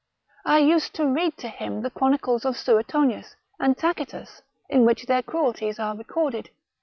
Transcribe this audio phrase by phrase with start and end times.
[0.47, 5.21] I used to read to him the chronicles of Suetonius, and Tacitus, in which their
[5.21, 6.49] cruelties are recorded.